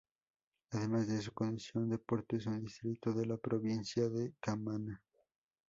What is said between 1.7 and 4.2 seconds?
de puerto, es un distrito de la provincia